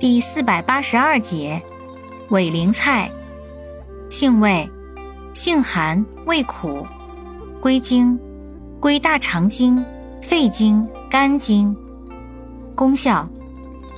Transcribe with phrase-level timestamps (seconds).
[0.00, 1.60] 第四百八十二节，
[2.30, 3.10] 委陵菜，
[4.08, 4.66] 性味，
[5.34, 6.86] 性寒，味苦，
[7.60, 8.18] 归经，
[8.80, 9.84] 归大肠经、
[10.22, 11.76] 肺经、肝经。
[12.74, 13.28] 功效，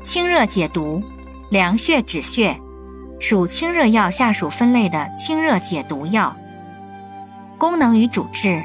[0.02, 1.00] 清热解毒，
[1.50, 2.58] 凉血止血，
[3.20, 6.34] 属清热药下属分类的清热解毒药。
[7.56, 8.60] 功能与主治，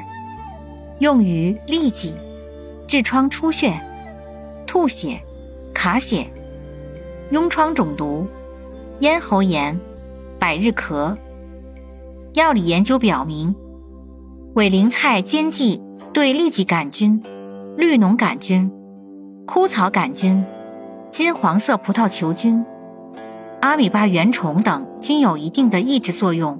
[0.98, 2.16] 用于痢疾、
[2.88, 3.80] 痔疮出血、
[4.66, 5.20] 吐血、
[5.72, 6.26] 卡血。
[7.30, 8.26] 痈疮肿毒、
[9.00, 9.78] 咽喉炎、
[10.38, 11.14] 百日咳。
[12.32, 13.54] 药理研究表明，
[14.54, 15.82] 委陵菜煎剂
[16.14, 17.22] 对痢疾杆菌、
[17.76, 18.70] 绿脓杆菌、
[19.46, 20.42] 枯草杆菌、
[21.10, 22.64] 金黄色葡萄球菌、
[23.60, 26.58] 阿米巴原虫等均有一定的抑制作用，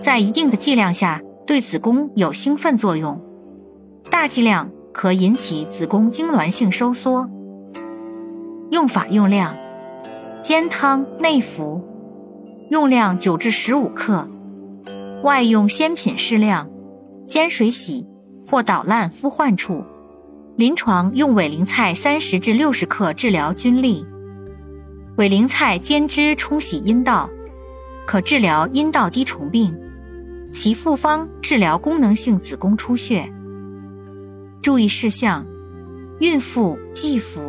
[0.00, 3.20] 在一定的剂量下对子宫有兴奋作用，
[4.10, 7.30] 大剂量可引起子宫痉挛性收缩。
[8.70, 9.54] 用法用量。
[10.40, 11.82] 煎汤内服，
[12.70, 14.28] 用量九至十五克，
[15.24, 16.70] 外用鲜品适量，
[17.26, 18.06] 煎水洗
[18.48, 19.84] 或捣烂敷患处。
[20.56, 24.04] 临床用委陵菜三十至六十克治疗菌痢。
[25.16, 27.28] 委陵菜煎汁冲洗阴道，
[28.06, 29.76] 可治疗阴道滴虫病，
[30.52, 33.28] 其复方治疗功能性子宫出血。
[34.62, 35.44] 注意事项：
[36.20, 37.47] 孕妇忌服。